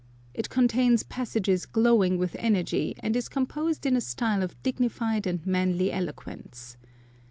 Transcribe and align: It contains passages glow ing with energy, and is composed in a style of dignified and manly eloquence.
It 0.33 0.49
contains 0.49 1.03
passages 1.03 1.67
glow 1.67 2.03
ing 2.03 2.17
with 2.17 2.35
energy, 2.39 2.95
and 3.01 3.15
is 3.15 3.29
composed 3.29 3.85
in 3.85 3.95
a 3.95 4.01
style 4.01 4.41
of 4.41 4.59
dignified 4.63 5.27
and 5.27 5.45
manly 5.45 5.91
eloquence. 5.91 6.75